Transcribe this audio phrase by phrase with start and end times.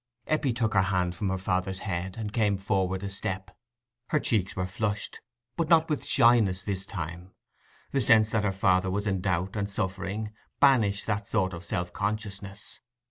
[0.25, 3.55] Eppie took her hand from her father's head, and came forward a step.
[4.07, 5.21] Her cheeks were flushed,
[5.55, 7.35] but not with shyness this time:
[7.91, 11.93] the sense that her father was in doubt and suffering banished that sort of self
[11.93, 12.79] consciousness.